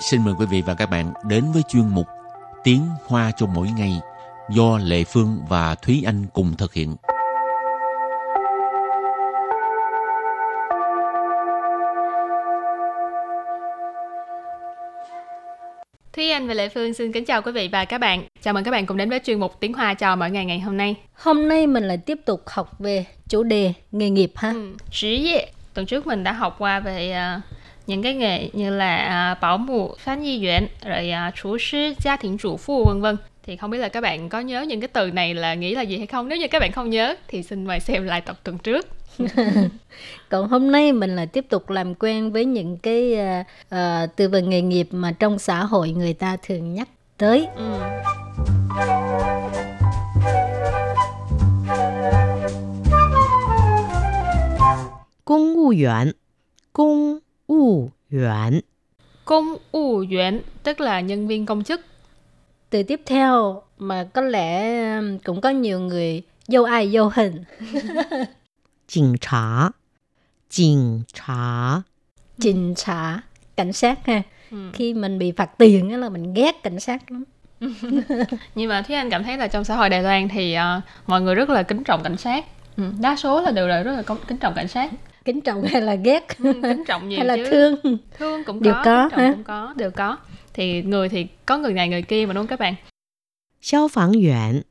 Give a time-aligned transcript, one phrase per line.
[0.00, 2.06] xin mời quý vị và các bạn đến với chuyên mục
[2.64, 4.00] Tiếng Hoa cho mỗi ngày
[4.50, 6.96] do Lệ Phương và Thúy Anh cùng thực hiện.
[16.12, 18.22] Thúy Anh và Lệ Phương xin kính chào quý vị và các bạn.
[18.42, 20.60] Chào mừng các bạn cùng đến với chuyên mục Tiếng Hoa cho mỗi ngày ngày
[20.60, 20.96] hôm nay.
[21.14, 24.52] Hôm nay mình lại tiếp tục học về chủ đề nghề nghiệp ha.
[24.52, 24.74] Ừ.
[25.74, 27.57] Tuần trước mình đã học qua về uh,
[27.88, 31.94] những cái nghề như là uh, bảo mù, phán nhi viện, rồi uh, chủ sư,
[31.98, 33.16] gia 庭 chủ phu vân vân.
[33.42, 35.82] Thì không biết là các bạn có nhớ những cái từ này là nghĩ là
[35.82, 36.28] gì hay không?
[36.28, 38.86] Nếu như các bạn không nhớ thì xin mời xem lại tập tuần trước.
[40.28, 44.28] Còn hôm nay mình lại tiếp tục làm quen với những cái uh, uh, từ
[44.28, 47.48] vựng nghề nghiệp mà trong xã hội người ta thường nhắc tới.
[47.56, 47.78] Ừ.
[55.24, 56.12] Công vụ viên
[56.72, 58.60] Công vụ viên
[59.24, 61.80] Công vụ viên tức là nhân viên công chức.
[62.70, 64.80] Từ tiếp theo mà có lẽ
[65.24, 67.44] cũng có nhiều người dâu ai dâu hình.
[68.94, 69.70] Cảnh sát
[70.50, 71.82] Cảnh sát
[72.40, 73.20] Trình trả
[73.56, 74.22] cảnh sát ha.
[74.50, 74.70] Ừ.
[74.72, 77.24] Khi mình bị phạt tiền á là mình ghét cảnh sát lắm.
[78.54, 81.20] Nhưng mà Thúy Anh cảm thấy là trong xã hội Đài Loan thì uh, mọi
[81.20, 82.44] người rất là kính trọng cảnh sát.
[82.76, 82.82] Ừ.
[83.00, 84.90] Đa số là đều là rất là kính trọng cảnh sát
[85.28, 86.38] kính trọng hay là ghét?
[86.38, 87.50] Ừ, kính trọng nhiều hay là chứ.
[87.50, 87.98] thương?
[88.18, 90.18] Thương cũng đều có, có kính trọng cũng có đều có.
[90.52, 92.74] Thì người thì có người này người kia mà đúng không các bạn?
[93.62, 94.62] Xiao phẳng yuan.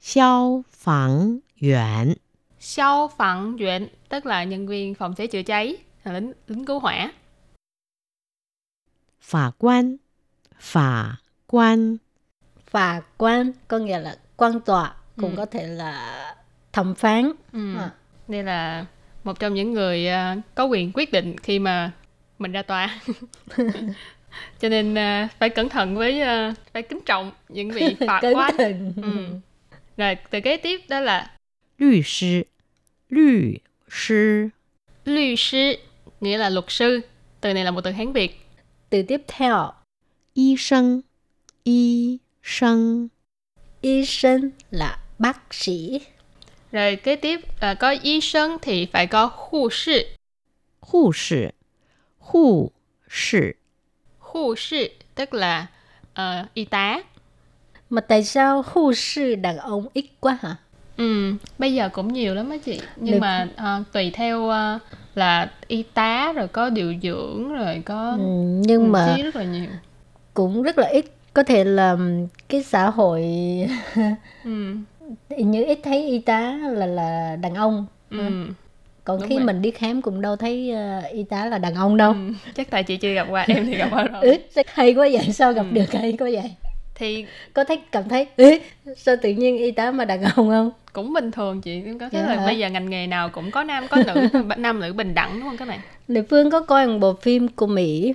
[0.00, 2.14] Xiao phẳng yuan.
[2.60, 6.78] Xiao phẳng yuan tức là nhân viên phòng cháy chữa cháy là lính lính cứu
[6.78, 7.12] hỏa.
[9.20, 9.96] Phả quan.
[10.58, 11.96] Phả quan.
[12.66, 15.36] Phả quan có nghĩa là quan tòa cũng ừ.
[15.36, 16.36] có thể là
[16.72, 17.32] thẩm phán.
[17.52, 17.76] Ừ.
[17.76, 17.90] à.
[18.28, 18.86] đây là
[19.24, 21.92] một trong những người à, có quyền quyết định khi mà
[22.38, 23.00] mình ra tòa.
[24.60, 28.54] Cho nên à, phải cẩn thận với à, phải kính trọng những vị vị 法官
[29.02, 29.26] ừ.
[29.96, 31.30] rồi từ kế tiếp đó là
[31.78, 32.42] luật sư.
[33.08, 33.54] Luật
[33.90, 34.48] sư.
[35.04, 35.74] Luật sư
[36.20, 37.00] nghĩa là luật sư.
[37.40, 38.40] Từ này là một từ hán việt.
[38.90, 39.72] Từ tiếp theo.
[40.34, 41.00] Y sinh
[41.64, 43.08] y sinh
[43.80, 46.00] y sinh là bác sĩ.
[46.72, 50.04] Rồi kế tiếp à, có y sinh thì phải có hộ sĩ.
[50.80, 51.46] Hộ sĩ.
[52.18, 52.70] Hộ
[53.10, 53.38] sĩ.
[54.18, 55.66] Hộ sĩ tức là
[56.20, 57.02] uh, y tá.
[57.90, 60.56] Mà tại sao hộ sĩ đàn ông ít quá hả?
[60.96, 62.80] Ừ, bây giờ cũng nhiều lắm á chị.
[62.96, 64.82] Nhưng mà uh, tùy theo uh,
[65.14, 68.24] là y tá rồi có điều dưỡng rồi có ừ,
[68.66, 69.70] nhưng mà rất là nhiều.
[70.34, 71.04] Cũng rất là ít
[71.34, 71.96] có thể là
[72.48, 73.22] cái xã hội
[74.44, 74.76] ừ
[75.38, 77.86] như ít thấy y tá là là đàn ông.
[78.10, 78.18] Ừ.
[79.04, 79.44] Còn Đúng khi vậy.
[79.44, 82.12] mình đi khám cũng đâu thấy ờ, y tá là đàn ông đâu.
[82.12, 82.18] ừ.
[82.54, 84.22] Chắc tại chị chưa gặp qua, em thì gặp qua rồi.
[84.22, 84.32] Ừ,
[84.66, 85.32] hay quá vậy?
[85.32, 85.74] Sao gặp Ừ.
[85.74, 86.50] được hay quá vậy?
[86.94, 88.50] Thì Có thấy cảm thấy ừ,
[88.96, 90.70] sao tự nhiên y tá mà đàn ông không?
[90.92, 92.46] cũng bình thường chị em có thấy Dạ là hả?
[92.46, 95.48] bây giờ ngành nghề nào cũng có nam có nữ nam nữ bình đẳng đúng
[95.48, 98.14] không các bạn Lê Phương có coi một bộ phim của Mỹ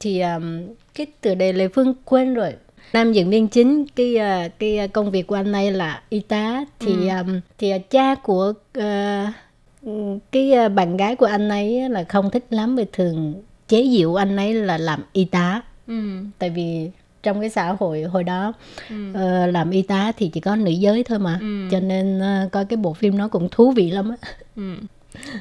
[0.00, 0.62] thì um,
[0.94, 2.52] cái tựa đề Lê Phương quên rồi.
[2.92, 6.64] Nam diễn viên chính cái uh, cái công việc của anh ấy là y tá
[6.80, 7.16] thì Ừ.
[7.20, 12.44] um, thì cha của uh, cái uh, bạn gái của anh ấy là không thích
[12.50, 13.34] lắm vì thường
[13.68, 15.94] chế giễu anh ấy là làm y tá ừ.
[16.38, 16.90] tại vì
[17.22, 18.52] trong cái xã hội hồi đó
[18.90, 19.12] Ừ.
[19.14, 21.68] ờ, làm y tá thì chỉ có nữ giới thôi mà Ừ.
[21.70, 24.16] cho nên ờ, coi cái bộ phim nó cũng thú vị lắm á
[24.56, 24.74] Ừ.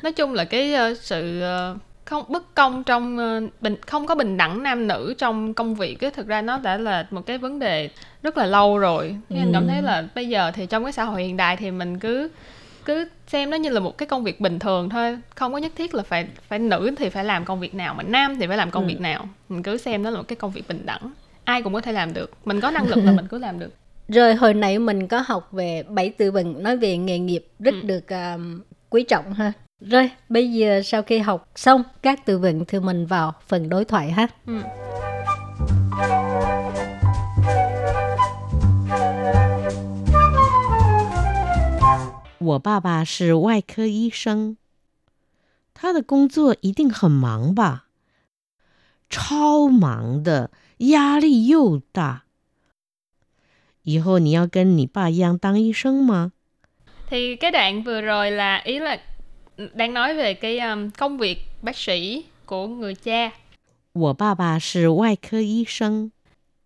[0.04, 1.78] nói chung là cái ờ, sự ờ,
[2.10, 6.02] không bất công trong ờ, bình không có bình đẳng nam nữ trong công việc
[6.02, 7.90] á thực ra nó đã là một cái vấn đề
[8.24, 9.16] rất là lâu rồi.
[9.30, 11.72] Thế anh cảm thấy là bây giờ thì trong cái xã hội hiện đại thì
[11.72, 12.30] mình cứ
[12.86, 15.18] cứ xem nó như là một cái công việc bình thường thôi.
[15.36, 18.04] Không có nhất thiết là phải phải nữ thì phải làm công việc nào mà
[18.04, 19.30] nam thì phải làm công việc nào.
[19.50, 21.12] Mình cứ xem nó là một cái công việc bình đẳng.
[21.44, 22.32] Ai cũng có thể làm được.
[22.46, 23.74] Mình có năng lực là mình cứ làm được.
[24.08, 27.74] Rồi hồi nãy mình có học về bảy từ vựng nói về nghề nghiệp rất
[27.74, 27.82] Ừ.
[27.82, 29.54] được um, quý trọng ha.
[29.81, 33.85] Rồi bây giờ sau khi học xong các từ vựng thì mình vào phần đối
[33.85, 34.29] thoại ha.
[34.47, 34.63] ừ.
[42.39, 44.57] 我爸爸是外科医生，
[45.73, 47.87] 他的工作一定很忙吧？
[49.09, 52.25] 超忙的，压力又大。
[53.83, 56.33] 以后你要跟你爸一样当医生吗？
[57.09, 58.99] thì cái đoạn vừa rồi là ý là
[59.75, 63.33] đang nói về cái um, công việc bác sĩ của người cha
[63.93, 66.11] 我爸爸是外科医生，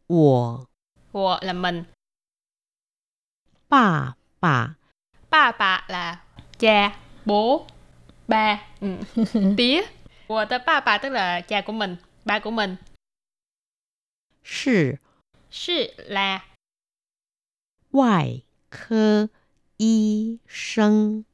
[0.07, 0.67] 我
[1.13, 1.85] của là mình
[3.69, 4.77] 爸爸
[5.31, 6.23] ba bà là
[6.59, 7.67] cha bố
[8.27, 8.97] ba ừ.
[9.57, 9.83] tía
[10.27, 12.77] của tới ba bà tức là cha của mình ba của mình
[14.43, 14.99] 是
[15.51, 16.45] Sư là
[17.91, 19.29] 外科
[19.77, 21.25] 医生。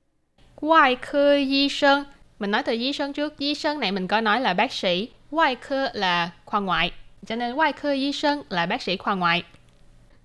[0.60, 2.06] ngoại科医生.
[2.38, 3.38] Mình nói từ y sinh trước.
[3.38, 5.08] Y sinh này mình có nói là bác sĩ.
[5.30, 6.92] Ngoại科 là khoa ngoại.
[7.26, 9.44] Cho nên ngoại科医生 là bác sĩ khoa ngoại.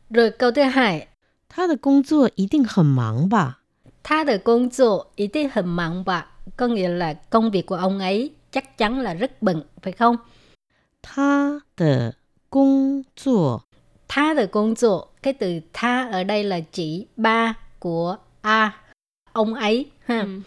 [0.10, 1.08] Rồi câu thứ hai,
[1.50, 3.60] 他的工作一定很忙吧？
[4.04, 6.32] 他的工作一定很忙吧?
[6.58, 10.18] Có nghĩa là công việc của ông ấy chắc chắn là rất bận, phải không?
[11.02, 12.14] 他的
[12.50, 13.64] 工作
[14.08, 18.74] Tha de công作, cái từ tha ở đây là chỉ ba của A,
[19.35, 20.21] ông ấy ha.
[20.21, 20.41] Ừ.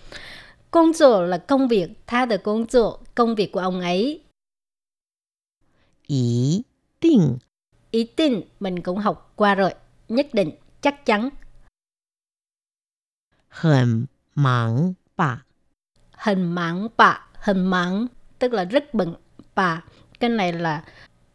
[0.72, 2.80] Công việc là công việc, tha được công việc,
[3.16, 4.22] công việc của ông ấy.
[6.08, 6.64] Ý
[7.02, 7.38] định.
[7.92, 9.72] Ý định mình cũng học qua rồi,
[10.10, 10.52] nhất định,
[10.82, 11.30] chắc chắn.
[13.48, 14.06] Hẳn
[14.36, 15.44] mắng bà.
[16.12, 18.08] Hẳn mắng bà, hẳn mắng
[18.40, 19.16] tức là rất bận
[19.56, 19.84] bà.
[20.20, 20.84] Cái này là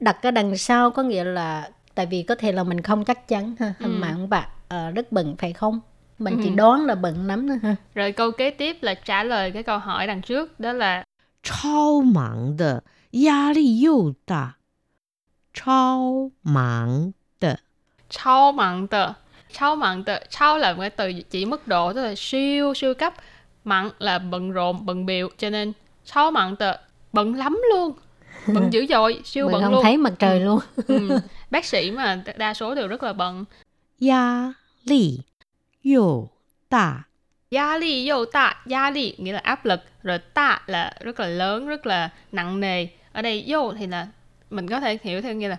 [0.00, 3.28] đặt cái đằng sau có nghĩa là tại vì có thể là mình không chắc
[3.28, 3.98] chắn ha, hẳn ừ.
[3.98, 5.80] mắng bà, à, ờ, rất bận phải không?
[6.24, 6.40] mình ừ.
[6.44, 9.62] chỉ đoán là bận lắm thôi ha rồi câu kế tiếp là trả lời cái
[9.62, 11.04] câu hỏi đằng trước đó là
[11.42, 12.78] Chao mạng de,
[13.26, 14.52] ya li yu da.
[15.54, 17.10] Chao mạng
[17.40, 17.54] de.
[18.08, 19.08] Chao mạng de.
[19.52, 20.20] Chao mạng de.
[20.30, 23.14] Chao là một cái từ chỉ mức độ, tức là siêu siêu cấp.
[23.64, 25.28] Mạng là bận rộn, bận biểu.
[25.38, 25.72] Cho nên
[26.04, 26.76] chao mạng de,
[27.12, 27.92] bận lắm luôn
[28.46, 30.44] bận dữ dội siêu bận, bận không luôn thấy mặt trời ừ.
[30.44, 31.18] luôn ừ.
[31.50, 33.44] bác sĩ mà đa số đều rất là bận
[34.08, 34.52] ya
[34.84, 35.18] li
[35.81, 36.29] 又
[36.69, 37.05] 大。
[37.51, 41.27] Gia ly dâu ta, gia ly nghĩa là áp lực, rồi ta là rất là
[41.27, 42.87] lớn, rất là nặng nề.
[43.11, 44.07] Ở đây dâu thì là
[44.49, 45.57] mình có thể hiểu theo nghĩa là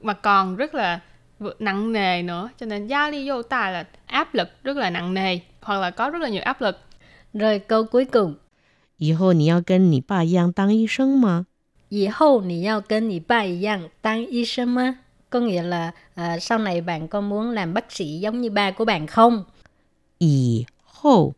[0.00, 1.00] mà còn rất là
[1.38, 2.48] vừa- nặng nề nữa.
[2.60, 5.90] Cho nên gia ly dâu ta là áp lực rất là nặng nề, hoặc là
[5.90, 6.80] có rất là nhiều áp lực.
[7.34, 8.34] Rồi câu cuối cùng.
[8.98, 11.46] 以后你要跟你爸一样当医生吗？
[11.88, 14.98] 以后你要跟你爸一样当医生吗?
[15.30, 18.70] Có nghĩa là à, sau này bạn có muốn làm bác sĩ giống như ba
[18.70, 19.44] của bạn không?
[20.18, 21.34] 以后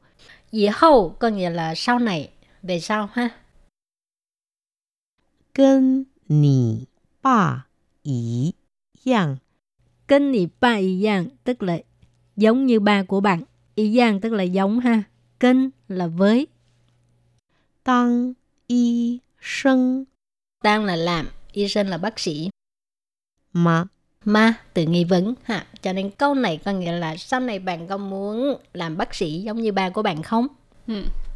[0.51, 2.31] 以后 có nghĩa là sau này,
[2.63, 3.31] về sau ha.
[5.55, 6.89] 跟你
[7.21, 7.67] 爸
[8.03, 8.55] 一
[9.05, 9.39] 样
[10.09, 11.79] Kênh nì ba y yang tức là
[12.37, 13.43] giống như ba của bạn.
[13.75, 15.03] Y yang tức là giống ha.
[15.41, 16.49] Kênh là với,
[17.83, 18.35] 当
[18.67, 20.07] 医生
[20.63, 22.51] đang là làm, y sinh là bác sĩ.
[23.53, 23.89] 吗？
[24.28, 25.66] Ma từ nghi vấn ha.
[25.82, 29.32] Cho nên câu này có nghĩa là sau này bạn có muốn làm bác sĩ
[29.42, 30.48] giống như ba của bạn không?
[30.88, 30.94] Ừ.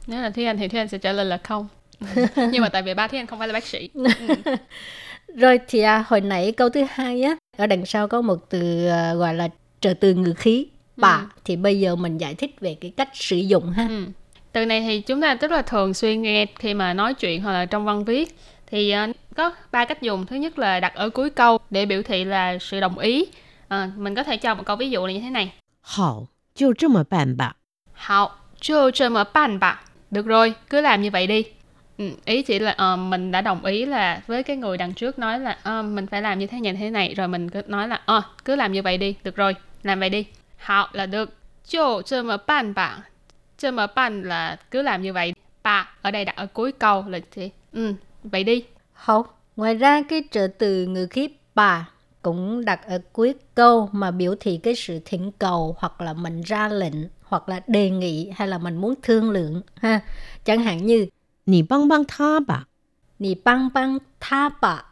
[0.07, 1.67] Nếu là Anh thì Anh sẽ trả lời là không.
[2.15, 2.25] Ừ.
[2.51, 3.89] Nhưng mà tại vì ba Anh không phải là bác sĩ.
[5.35, 8.87] Rồi thì à, hồi nãy câu thứ hai á, ở đằng sau có một từ
[8.87, 9.49] à, gọi là
[9.81, 10.67] trợ từ ngữ khí.
[10.97, 11.25] Bà Ừ.
[11.45, 13.87] thì bây giờ mình giải thích về cái cách sử dụng ha.
[13.89, 14.05] Ừ.
[14.51, 17.51] Từ này thì chúng ta rất là thường xuyên nghe khi mà nói chuyện hoặc
[17.53, 18.35] là trong văn viết
[18.70, 19.06] thì ờ,
[19.36, 20.26] có ba cách dùng.
[20.26, 23.26] Thứ nhất là đặt ở cuối câu để biểu thị là sự đồng ý.
[23.68, 25.52] Ờ, mình có thể cho một câu ví dụ là như thế này.
[25.80, 27.56] 好，就这么办吧。
[27.92, 28.30] Hảo,
[28.60, 29.80] cho cho mở bàn bạc.
[30.10, 31.44] Được rồi, cứ làm như vậy đi.
[31.98, 35.18] Ừ, ý chỉ là ờ, mình đã đồng ý là với cái người đằng trước
[35.18, 37.88] nói là ờ, mình phải làm như thế này thế này rồi mình cứ nói
[37.88, 40.26] là ờ cứ làm như vậy đi, được rồi, làm vậy đi.
[40.56, 41.34] Hảo là được.
[41.68, 42.98] Cho cho mở bàn bạc.
[43.58, 45.34] Cho mở bàn là cứ làm như vậy.
[45.62, 48.63] Bà ở đây đặt ở cuối câu là thì ừ, Vậy đi.
[48.93, 49.25] Không.
[49.55, 51.89] Ngoài ra cái trợ từ ngữ khí bà
[52.21, 56.41] cũng đặt ở cuối câu mà biểu thị cái sự thỉnh cầu hoặc là mình
[56.41, 60.01] ra lệnh hoặc là đề nghị hay là mình muốn thương lượng ha.
[60.43, 61.07] Chẳng hạn như
[61.45, 62.63] Nì băng băng tha bà.
[63.19, 64.83] Nì băng băng tha bà.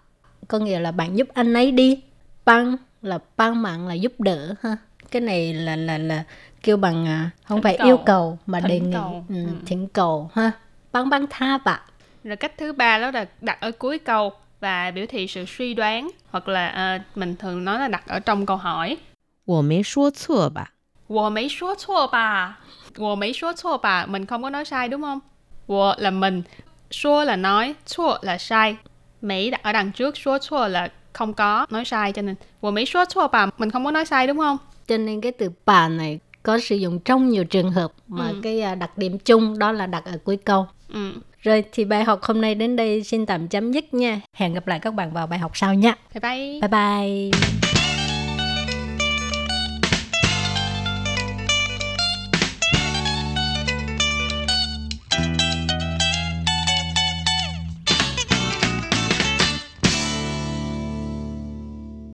[0.47, 2.01] Có nghĩa là bạn giúp anh ấy đi.
[2.45, 4.77] Băng là băng mạng là giúp đỡ ha.
[5.11, 6.23] Cái này là là là
[6.63, 7.87] kêu bằng à, không thỉnh phải cầu.
[7.87, 9.25] yêu cầu mà thỉnh đề nghị cầu.
[9.29, 9.49] Ừ, ừ.
[9.65, 10.51] thỉnh cầu ha.
[10.91, 11.81] Băng băng tha bà
[12.24, 15.74] Rồi cách thứ ba đó là đặt ở cuối câu và biểu thị sự suy
[15.74, 18.96] đoán hoặc là ờ, mình thường nói là đặt ở trong câu hỏi.
[19.46, 20.72] 我没说错吧？
[21.06, 22.58] 我没说错吧？
[22.98, 24.06] 我没说错吧?
[24.06, 25.20] Mình không có nói sai đúng không?
[25.66, 26.42] 我 là mình,
[26.90, 28.76] 说 là nói, 错 là sai.
[29.20, 33.50] Mỹ đặt ở đằng trước, 说错 là không có nói sai cho nên 我没说错吧?
[33.58, 34.58] Mình không có nói sai đúng không?
[34.88, 38.40] Cho nên cái từ bà này có sử dụng trong nhiều trường hợp Mà Ừ.
[38.42, 41.12] cái à, đặc điểm chung đó là đặt ở cuối câu Ừ.
[41.41, 44.21] Rồi thì bài học hôm nay đến đây xin tạm chấm dứt nha.
[44.33, 45.95] Hẹn gặp lại các bạn vào bài học sau nha.
[46.13, 46.59] Bye bye.
[46.61, 47.68] Bye bye